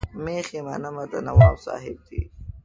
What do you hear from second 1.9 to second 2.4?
دي.